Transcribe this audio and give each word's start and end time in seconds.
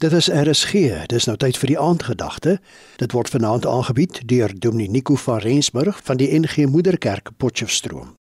Dit 0.00 0.12
is 0.12 0.30
RSG. 0.32 0.72
Dis 1.12 1.26
nou 1.28 1.34
tyd 1.36 1.58
vir 1.60 1.68
die 1.74 1.76
aandgedagte. 1.78 2.54
Dit 2.96 3.12
word 3.12 3.28
vanaand 3.28 3.66
aangebied 3.68 4.22
deur 4.24 4.54
Dominee 4.56 4.88
Nico 4.88 5.12
van 5.20 5.42
Rensburg 5.44 5.98
van 6.04 6.16
die 6.16 6.30
NG 6.38 6.64
Moederkerk 6.72 7.28
Potchefstroom. 7.36 8.14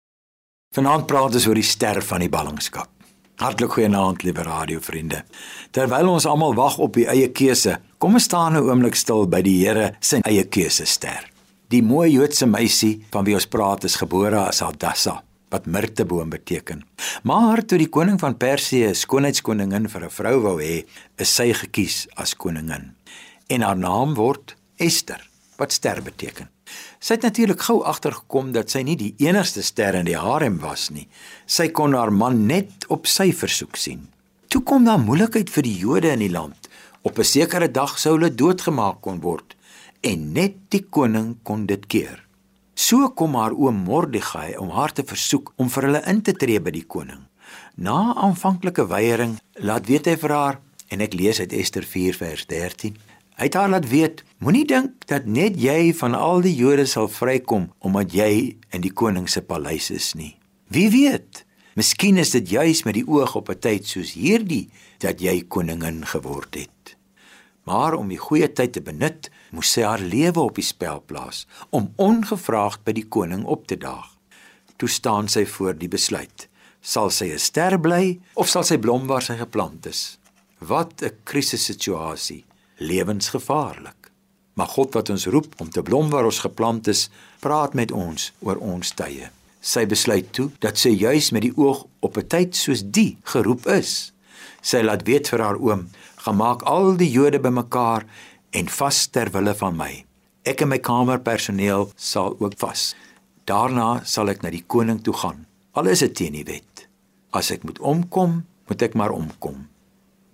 Vanaand 0.75 1.07
praat 1.07 1.37
ons 1.39 1.45
oor 1.47 1.55
die 1.55 1.63
ster 1.63 2.01
van 2.03 2.19
die 2.19 2.27
ballingskap. 2.29 2.91
Hartlik 3.39 3.77
goeienaand, 3.77 4.25
liewe 4.27 4.43
radiovriende. 4.43 5.21
Terwyl 5.71 6.11
ons 6.17 6.27
almal 6.27 6.57
wag 6.59 6.75
op 6.83 6.99
die 6.99 7.07
eie 7.07 7.31
keuse, 7.31 7.77
kom 7.97 8.19
ons 8.19 8.27
staan 8.27 8.59
'n 8.59 8.67
oomblik 8.67 8.99
stil 8.99 9.23
by 9.27 9.41
die 9.41 9.63
Here 9.63 9.95
se 10.01 10.19
eie 10.27 10.43
keuse 10.43 10.85
ster. 10.85 11.31
Die 11.69 11.81
mooi 11.81 12.11
Joodse 12.11 12.45
meisie 12.45 13.05
van 13.11 13.23
wie 13.23 13.35
ons 13.35 13.47
praat 13.47 13.83
is 13.83 13.95
gebore 13.95 14.37
as 14.37 14.59
Hadassah 14.59 15.21
wat 15.49 15.65
mirteboom 15.65 16.29
beteken. 16.29 16.83
Maar 17.23 17.65
toe 17.65 17.77
die 17.77 17.89
koning 17.89 18.19
van 18.19 18.37
Persië 18.37 18.89
'n 18.89 18.95
skoonheidskoningin 18.95 19.89
vir 19.89 20.03
'n 20.05 20.09
vrou 20.09 20.41
wou 20.41 20.57
hê, 20.61 20.85
is 21.17 21.35
sy 21.35 21.53
gekies 21.53 22.07
as 22.15 22.35
koningin. 22.35 22.95
En 23.47 23.61
haar 23.61 23.77
naam 23.77 24.13
word 24.13 24.55
Ester, 24.77 25.29
wat 25.57 25.73
ster 25.73 26.01
beteken. 26.01 26.49
Sy 26.99 27.13
het 27.13 27.21
natuurlik 27.21 27.61
gou 27.61 27.83
agtergekom 27.83 28.51
dat 28.51 28.69
sy 28.69 28.81
nie 28.81 28.95
die 28.95 29.15
enigste 29.17 29.61
ster 29.61 29.95
in 29.95 30.05
die 30.05 30.17
harem 30.17 30.59
was 30.59 30.89
nie. 30.89 31.07
Sy 31.45 31.69
kon 31.69 31.93
haar 31.93 32.11
man 32.11 32.45
net 32.45 32.85
op 32.87 33.07
sy 33.07 33.31
versoek 33.33 33.75
sien. 33.75 34.07
Toe 34.47 34.61
kom 34.63 34.85
daar 34.85 34.99
moeilikheid 34.99 35.49
vir 35.49 35.63
die 35.63 35.77
Jode 35.77 36.11
in 36.11 36.19
die 36.19 36.31
land. 36.31 36.69
Op 37.01 37.19
'n 37.19 37.23
sekere 37.23 37.71
dag 37.71 37.99
sou 37.99 38.17
hulle 38.17 38.35
doodgemaak 38.35 39.01
kon 39.01 39.21
word 39.21 39.55
en 40.01 40.31
net 40.33 40.55
die 40.69 40.85
koning 40.89 41.37
kon 41.43 41.65
dit 41.65 41.87
keer. 41.87 42.28
So 42.79 43.09
kom 43.11 43.33
haar 43.35 43.51
oom 43.51 43.81
Mordegai 43.83 44.53
om 44.57 44.69
haar 44.71 44.93
te 44.95 45.03
versoek 45.03 45.51
om 45.59 45.67
vir 45.73 45.87
hulle 45.87 45.99
in 46.07 46.21
te 46.23 46.31
tree 46.31 46.61
by 46.63 46.71
die 46.71 46.85
koning. 46.87 47.25
Na 47.75 48.13
aanvanklike 48.15 48.85
weiering, 48.87 49.33
laat 49.59 49.89
weet 49.91 50.07
hy 50.07 50.13
vir 50.21 50.33
haar 50.35 50.59
en 50.87 51.03
ek 51.03 51.17
lees 51.19 51.41
uit 51.43 51.55
Ester 51.59 51.83
4 51.83 52.15
vers 52.21 52.45
13. 52.47 52.95
Hy 53.35 53.49
het 53.49 53.57
haar 53.59 53.73
laat 53.73 53.89
weet: 53.91 54.23
Moenie 54.39 54.63
dink 54.69 55.03
dat 55.11 55.27
net 55.27 55.59
jy 55.59 55.91
van 55.99 56.15
al 56.15 56.39
die 56.45 56.55
Jode 56.55 56.87
sal 56.87 57.11
vrykom 57.11 57.67
omdat 57.83 58.15
jy 58.15 58.31
in 58.71 58.87
die 58.87 58.95
koning 58.95 59.27
se 59.27 59.43
paleis 59.43 59.91
is 59.91 60.13
nie. 60.15 60.37
Wie 60.71 60.87
weet? 60.93 61.43
Miskien 61.75 62.17
is 62.17 62.31
dit 62.31 62.47
juis 62.55 62.85
met 62.87 62.95
die 62.95 63.07
oog 63.07 63.35
op 63.35 63.51
'n 63.51 63.59
tyd 63.59 63.91
soos 63.91 64.15
hierdie 64.15 64.69
dat 65.03 65.19
jy 65.19 65.43
koningin 65.47 66.05
geword 66.05 66.55
het. 66.55 66.78
Maar 67.69 67.93
om 67.93 68.07
die 68.09 68.17
goeie 68.17 68.47
tyd 68.49 68.73
te 68.73 68.81
benut, 68.81 69.27
moes 69.53 69.69
sy 69.75 69.83
haar 69.85 70.01
lewe 70.01 70.41
op 70.41 70.55
die 70.57 70.65
spel 70.65 71.03
plaas 71.05 71.43
om 71.69 71.91
ongevraagd 72.01 72.81
by 72.87 72.95
die 72.97 73.05
koning 73.05 73.43
op 73.45 73.67
te 73.69 73.77
daag. 73.77 74.07
Toe 74.81 74.89
staan 74.89 75.29
sy 75.29 75.43
voor 75.45 75.77
die 75.77 75.91
besluit: 75.91 76.47
sal 76.81 77.11
sy 77.13 77.29
'n 77.29 77.39
ster 77.39 77.77
bly 77.77 78.19
of 78.33 78.49
sal 78.49 78.63
sy 78.63 78.77
blom 78.77 79.05
waar 79.07 79.21
sy 79.21 79.37
geplant 79.37 79.85
is? 79.85 80.17
Wat 80.59 81.03
'n 81.03 81.17
krisissituasie, 81.23 82.45
lewensgevaarlik. 82.77 84.11
Maar 84.55 84.67
God 84.67 84.93
wat 84.93 85.09
ons 85.09 85.27
roep 85.27 85.53
om 85.61 85.69
te 85.69 85.81
blom 85.81 86.09
waar 86.09 86.25
ons 86.25 86.39
geplant 86.39 86.87
is, 86.87 87.09
praat 87.39 87.73
met 87.73 87.91
ons 87.91 88.31
oor 88.39 88.57
ons 88.57 88.91
tye. 88.91 89.29
Sy 89.61 89.85
besluit 89.85 90.33
toe 90.33 90.49
dat 90.59 90.77
sy 90.77 90.89
juis 90.89 91.31
met 91.31 91.41
die 91.41 91.57
oog 91.57 91.85
op 91.99 92.17
'n 92.17 92.27
tyd 92.27 92.55
soos 92.55 92.81
die 92.83 93.17
geroep 93.23 93.67
is. 93.67 94.13
Sy 94.61 94.81
laat 94.81 95.05
weet 95.07 95.29
vir 95.29 95.39
haar 95.39 95.59
oom 95.59 95.89
gemaak 96.25 96.65
al 96.67 96.95
die 96.99 97.09
Jode 97.11 97.39
bymekaar 97.39 98.05
en 98.51 98.69
vas 98.79 99.07
ter 99.07 99.31
wille 99.31 99.55
van 99.55 99.77
my. 99.77 99.91
Ek 100.47 100.63
en 100.63 100.71
my 100.71 100.79
kamerpersoneel 100.83 101.89
sal 101.95 102.35
ook 102.39 102.57
vas. 102.61 102.93
Daarna 103.49 104.01
sal 104.05 104.31
ek 104.33 104.43
na 104.43 104.51
die 104.53 104.65
koning 104.67 105.01
toe 105.03 105.15
gaan. 105.15 105.45
Al 105.77 105.91
is 105.91 106.03
dit 106.05 106.15
teen 106.15 106.37
die 106.37 106.45
wet. 106.47 106.87
As 107.35 107.51
ek 107.53 107.65
moet 107.67 107.79
omkom, 107.79 108.41
moet 108.69 108.81
ek 108.85 108.97
maar 108.97 109.13
omkom. 109.15 109.67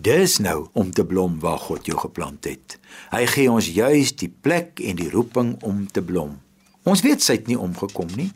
Dis 0.02 0.38
nou 0.44 0.68
om 0.76 0.92
te 0.92 1.06
blom 1.08 1.38
waar 1.40 1.60
God 1.60 1.88
jou 1.88 1.98
geplant 2.00 2.48
het. 2.48 2.78
Hy 3.14 3.24
gee 3.32 3.52
ons 3.52 3.70
juis 3.72 4.12
die 4.20 4.30
plek 4.30 4.82
en 4.84 5.00
die 5.00 5.10
roeping 5.12 5.56
om 5.64 5.86
te 5.88 6.04
blom. 6.04 6.36
Ons 6.84 7.02
weet 7.06 7.24
sy 7.24 7.40
het 7.40 7.48
nie 7.48 7.60
omgekom 7.60 8.12
nie. 8.18 8.30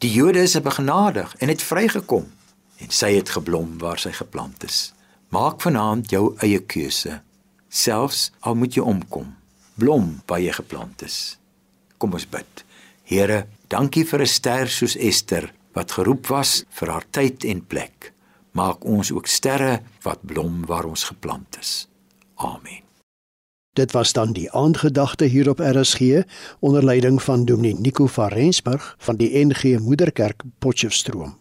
Die 0.00 0.12
Jode 0.12 0.40
is 0.46 0.56
begenadig 0.62 1.34
en 1.40 1.50
het 1.52 1.62
vrygekom 1.62 2.30
en 2.80 2.94
sy 2.94 3.12
het 3.18 3.34
geblom 3.34 3.76
waar 3.82 4.00
sy 4.00 4.14
geplant 4.16 4.64
is. 4.64 4.90
Maak 5.30 5.60
vanaand 5.62 6.10
jou 6.10 6.32
eie 6.42 6.58
keuse. 6.58 7.20
Selfs 7.70 8.32
al 8.42 8.56
moet 8.58 8.74
jy 8.74 8.82
omkom, 8.82 9.28
blom 9.78 10.16
waar 10.26 10.42
jy 10.42 10.50
geplant 10.56 11.04
is. 11.06 11.38
Kom 12.02 12.16
ons 12.18 12.26
bid. 12.26 12.64
Here, 13.06 13.46
dankie 13.70 14.02
vir 14.04 14.22
'n 14.22 14.26
ster 14.26 14.66
soos 14.68 14.96
Ester 14.96 15.52
wat 15.72 15.92
geroep 15.92 16.26
was 16.26 16.64
vir 16.70 16.88
haar 16.90 17.06
tyd 17.10 17.44
en 17.44 17.62
plek. 17.62 18.12
Maak 18.52 18.84
ons 18.84 19.12
ook 19.12 19.26
sterre 19.26 19.82
wat 20.02 20.26
blom 20.26 20.66
waar 20.66 20.84
ons 20.84 21.04
geplant 21.04 21.58
is. 21.60 21.86
Amen. 22.34 22.82
Dit 23.76 23.92
was 23.92 24.12
dan 24.12 24.32
die 24.32 24.50
aandgedagte 24.50 25.24
hier 25.24 25.48
op 25.48 25.60
RSG 25.60 26.26
onder 26.60 26.84
leiding 26.84 27.22
van 27.22 27.44
Dominee 27.44 27.78
Nico 27.78 28.06
van 28.06 28.28
Rensburg 28.28 28.94
van 28.98 29.16
die 29.16 29.46
NG 29.46 29.78
Moederkerk 29.78 30.42
Potchefstroom. 30.58 31.39